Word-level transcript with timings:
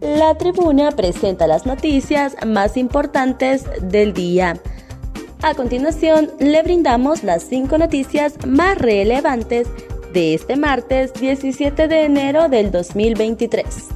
La 0.00 0.34
tribuna 0.34 0.92
presenta 0.92 1.46
las 1.46 1.66
noticias 1.66 2.34
más 2.46 2.78
importantes 2.78 3.64
del 3.82 4.14
día. 4.14 4.58
A 5.42 5.54
continuación, 5.54 6.30
le 6.38 6.62
brindamos 6.62 7.22
las 7.22 7.42
cinco 7.42 7.76
noticias 7.76 8.34
más 8.46 8.78
relevantes 8.78 9.68
de 10.14 10.34
este 10.34 10.56
martes 10.56 11.12
17 11.14 11.86
de 11.86 12.04
enero 12.04 12.48
del 12.48 12.70
2023. 12.70 13.88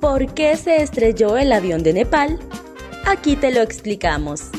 ¿Por 0.00 0.32
qué 0.34 0.56
se 0.56 0.82
estrelló 0.82 1.36
el 1.36 1.52
avión 1.52 1.82
de 1.82 1.92
Nepal? 1.92 2.38
Aquí 3.06 3.34
te 3.34 3.50
lo 3.50 3.60
explicamos. 3.60 4.50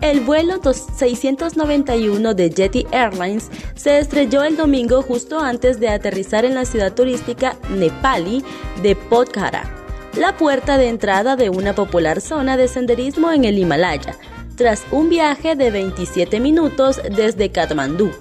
El 0.00 0.20
vuelo 0.20 0.60
691 0.62 2.34
de 2.34 2.50
Jetty 2.50 2.86
Airlines 2.92 3.50
se 3.74 3.98
estrelló 3.98 4.44
el 4.44 4.56
domingo 4.56 5.02
justo 5.02 5.40
antes 5.40 5.80
de 5.80 5.88
aterrizar 5.88 6.44
en 6.44 6.54
la 6.54 6.64
ciudad 6.64 6.92
turística 6.92 7.56
nepali 7.68 8.44
de 8.80 8.94
Pokhara, 8.94 9.68
la 10.16 10.36
puerta 10.36 10.78
de 10.78 10.88
entrada 10.88 11.34
de 11.34 11.50
una 11.50 11.74
popular 11.74 12.20
zona 12.20 12.56
de 12.56 12.68
senderismo 12.68 13.32
en 13.32 13.44
el 13.44 13.58
Himalaya, 13.58 14.16
tras 14.54 14.84
un 14.92 15.08
viaje 15.08 15.56
de 15.56 15.72
27 15.72 16.38
minutos 16.38 17.00
desde 17.16 17.50
Katmandú. 17.50 18.12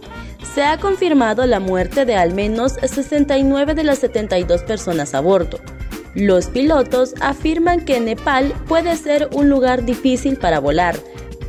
Se 0.55 0.63
ha 0.63 0.80
confirmado 0.80 1.46
la 1.46 1.59
muerte 1.59 2.05
de 2.05 2.16
al 2.16 2.34
menos 2.34 2.73
69 2.73 3.76
de 3.76 3.84
las 3.84 3.99
72 3.99 4.63
personas 4.63 5.13
a 5.13 5.20
bordo. 5.20 5.59
Los 6.16 6.48
pilotos 6.48 7.13
afirman 7.21 7.85
que 7.85 7.99
Nepal 7.99 8.52
puede 8.68 8.96
ser 8.96 9.30
un 9.34 9.49
lugar 9.49 9.85
difícil 9.85 10.38
para 10.38 10.59
volar, 10.59 10.96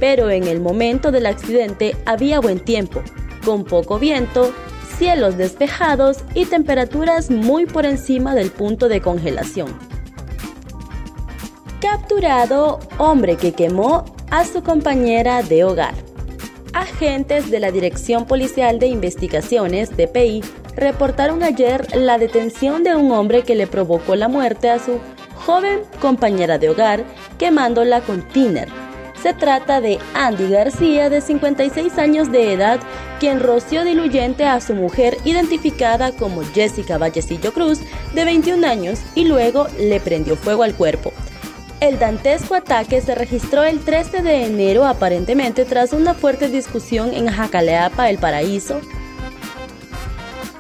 pero 0.01 0.31
en 0.31 0.47
el 0.47 0.61
momento 0.61 1.11
del 1.11 1.27
accidente 1.27 1.97
había 2.07 2.41
buen 2.41 2.61
tiempo, 2.61 3.03
con 3.45 3.65
poco 3.65 3.99
viento, 3.99 4.53
cielos 4.99 5.37
despejados 5.37 6.19
y 6.35 6.45
temperaturas 6.45 7.31
muy 7.31 7.67
por 7.67 7.87
encima 7.87 8.35
del 8.35 8.51
punto 8.51 8.89
de 8.89 9.01
congelación. 9.01 9.69
Capturado 11.81 12.81
hombre 12.99 13.37
que 13.37 13.53
quemó 13.53 14.05
a 14.31 14.45
su 14.45 14.63
compañera 14.63 15.43
de 15.43 15.65
hogar. 15.65 15.95
Agentes 16.75 17.51
de 17.51 17.61
la 17.61 17.71
Dirección 17.71 18.27
Policial 18.27 18.79
de 18.79 18.89
Investigaciones, 18.89 19.97
DPI, 19.97 20.43
reportaron 20.77 21.43
ayer 21.43 21.97
la 21.97 22.19
detención 22.19 22.85
de 22.85 22.95
un 22.95 23.11
hombre 23.13 23.43
que 23.43 23.55
le 23.55 23.67
provocó 23.67 24.17
la 24.17 24.29
muerte 24.29 24.71
a 24.71 24.79
su 24.79 24.99
joven 25.37 25.81
compañera 26.01 26.59
de 26.59 26.69
hogar 26.69 27.05
quemándola 27.39 28.01
con 28.01 28.23
tiner 28.29 28.69
se 29.23 29.35
trata 29.35 29.81
de 29.81 29.99
Andy 30.15 30.49
García, 30.49 31.11
de 31.11 31.21
56 31.21 31.99
años 31.99 32.31
de 32.31 32.53
edad, 32.53 32.81
quien 33.19 33.41
roció 33.41 33.85
diluyente 33.85 34.45
a 34.45 34.61
su 34.61 34.75
mujer 34.75 35.17
identificada 35.25 36.13
como 36.13 36.43
Jessica 36.43 36.99
Vallecillo 36.99 37.53
Cruz, 37.53 37.81
de 38.15 38.25
21 38.25 38.67
años, 38.67 39.01
y 39.15 39.25
luego 39.25 39.67
le 39.79 40.01
prendió 40.01 40.37
fuego 40.37 40.63
al 40.63 40.75
cuerpo. 40.75 41.13
El 41.81 41.99
dantesco 41.99 42.55
ataque 42.55 43.01
se 43.01 43.15
registró 43.15 43.63
el 43.63 43.81
13 43.81 44.23
de 44.23 44.47
enero 44.47 44.85
aparentemente 44.85 45.65
tras 45.65 45.93
una 45.93 46.13
fuerte 46.15 46.49
discusión 46.49 47.15
en 47.15 47.29
Jacaleapa, 47.29 48.11
El 48.11 48.19
Paraíso. 48.19 48.81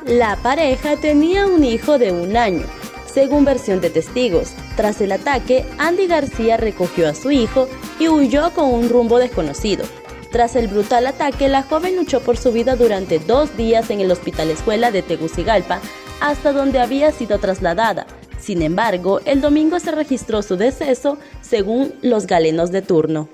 La 0.06 0.36
pareja 0.36 0.96
tenía 0.96 1.46
un 1.46 1.64
hijo 1.64 1.98
de 1.98 2.12
un 2.12 2.36
año, 2.36 2.64
según 3.12 3.44
versión 3.44 3.80
de 3.80 3.90
testigos. 3.90 4.52
Tras 4.76 5.00
el 5.00 5.12
ataque, 5.12 5.64
Andy 5.78 6.06
García 6.06 6.56
recogió 6.56 7.08
a 7.08 7.14
su 7.14 7.30
hijo 7.30 7.68
y 7.98 8.08
huyó 8.08 8.52
con 8.54 8.72
un 8.72 8.88
rumbo 8.88 9.18
desconocido. 9.18 9.84
Tras 10.30 10.56
el 10.56 10.68
brutal 10.68 11.06
ataque, 11.06 11.48
la 11.48 11.62
joven 11.62 11.96
luchó 11.96 12.20
por 12.20 12.36
su 12.36 12.52
vida 12.52 12.76
durante 12.76 13.18
dos 13.18 13.56
días 13.56 13.90
en 13.90 14.00
el 14.00 14.10
Hospital 14.10 14.50
Escuela 14.50 14.90
de 14.90 15.02
Tegucigalpa, 15.02 15.80
hasta 16.20 16.52
donde 16.52 16.80
había 16.80 17.12
sido 17.12 17.38
trasladada. 17.38 18.06
Sin 18.38 18.62
embargo, 18.62 19.20
el 19.24 19.40
domingo 19.40 19.80
se 19.80 19.90
registró 19.90 20.42
su 20.42 20.56
deceso, 20.56 21.18
según 21.40 21.94
los 22.02 22.26
galenos 22.26 22.70
de 22.70 22.82
turno. 22.82 23.28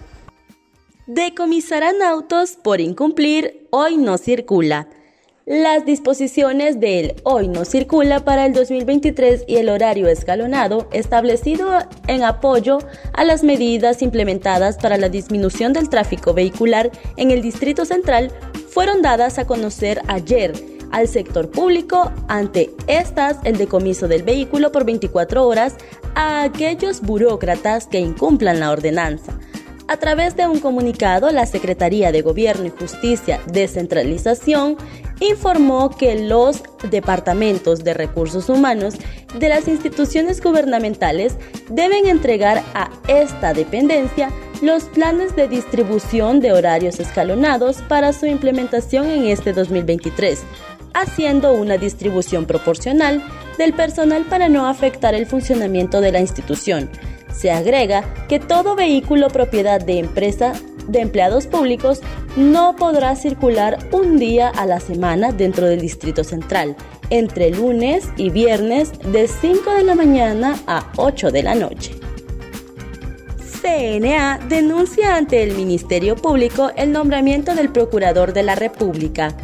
Decomisarán 1.07 2.01
autos 2.01 2.53
por 2.53 2.81
incumplir, 2.81 3.67
hoy 3.71 3.97
no 3.97 4.17
circula 4.17 4.89
las 5.47 5.85
disposiciones 5.85 6.81
del 6.81 7.17
hoy 7.23 7.49
no 7.49 7.67
circula 7.67 8.25
para 8.25 8.47
el 8.47 8.55
2023 8.55 9.45
y 9.47 9.57
el 9.57 9.69
horario 9.69 10.09
escalonado 10.09 10.89
establecido 10.91 11.71
en 12.07 12.23
apoyo 12.23 12.79
a 13.13 13.25
las 13.25 13.45
medidas 13.45 14.01
implementadas 14.01 14.79
para 14.79 14.97
la 14.97 15.11
disminución 15.11 15.75
del 15.75 15.91
tráfico 15.91 16.33
vehicular 16.33 16.91
en 17.19 17.31
el 17.31 17.43
Distrito 17.43 17.85
Central 17.85 18.33
fueron 18.71 19.03
dadas 19.03 19.39
a 19.39 19.47
conocer 19.47 20.01
ayer 20.09 20.53
al 20.93 21.09
sector 21.09 21.51
público, 21.51 22.11
ante 22.29 22.71
estas 22.87 23.37
el 23.45 23.59
decomiso 23.59 24.09
del 24.09 24.23
vehículo 24.23 24.73
por 24.73 24.87
24 24.87 25.47
horas 25.47 25.75
a 26.15 26.43
aquellos 26.45 27.03
burócratas 27.03 27.87
que 27.87 27.99
incumplan 27.99 28.61
la 28.61 28.71
ordenanza. 28.71 29.39
A 29.87 29.99
través 29.99 30.35
de 30.35 30.47
un 30.47 30.61
comunicado, 30.61 31.31
la 31.31 31.45
Secretaría 31.45 32.11
de 32.11 32.23
Gobierno 32.23 32.65
y 32.65 32.71
Justicia 32.71 33.41
Descentralización 33.47 34.79
informó 35.21 35.91
que 35.91 36.15
los 36.27 36.63
departamentos 36.91 37.85
de 37.85 37.95
recursos 37.95 38.49
humanos 38.49 38.95
de 39.39 39.49
las 39.49 39.69
instituciones 39.69 40.43
gubernamentales 40.43 41.37
deben 41.69 42.07
entregar 42.07 42.63
a 42.75 42.91
esta 43.09 43.53
dependencia 43.53 44.31
los 44.63 44.85
planes 44.85 45.37
de 45.37 45.49
distribución 45.49 46.41
de 46.41 46.53
horarios 46.53 47.01
escalonados 47.01 47.83
para 47.83 48.13
su 48.13 48.27
implementación 48.27 49.11
en 49.11 49.27
este 49.27 49.53
2023, 49.53 50.43
haciendo 50.95 51.53
una 51.53 51.77
distribución 51.77 52.47
proporcional 52.47 53.23
del 53.59 53.73
personal 53.73 54.25
para 54.25 54.49
no 54.49 54.67
afectar 54.67 55.15
el 55.15 55.27
funcionamiento 55.27 56.01
de 56.01 56.13
la 56.13 56.21
institución. 56.21 56.89
Se 57.33 57.51
agrega 57.51 58.05
que 58.29 58.39
todo 58.39 58.77
vehículo 58.77 59.29
propiedad 59.29 59.81
de 59.81 59.99
empresa 59.99 60.53
de 60.89 61.01
empleados 61.01 61.47
públicos 61.47 62.01
no 62.37 62.77
podrá 62.77 63.17
circular 63.17 63.79
un 63.93 64.19
día 64.19 64.49
a 64.49 64.67
la 64.67 64.81
semana 64.81 65.33
dentro 65.33 65.67
del 65.67 65.81
Distrito 65.81 66.25
Central, 66.25 66.77
entre 67.11 67.51
lunes 67.51 68.09
y 68.17 68.31
viernes 68.31 68.93
de 69.13 69.29
5 69.29 69.71
de 69.71 69.85
la 69.85 69.95
mañana 69.95 70.57
a 70.67 70.91
8 70.97 71.31
de 71.31 71.43
la 71.43 71.55
noche. 71.55 71.95
CNA 73.65 74.41
denuncia 74.49 75.17
ante 75.17 75.43
el 75.43 75.55
Ministerio 75.55 76.17
Público 76.17 76.71
el 76.77 76.93
nombramiento 76.93 77.55
del 77.55 77.71
Procurador 77.71 78.35
de 78.35 78.43
la 78.43 78.55
República. 78.55 79.35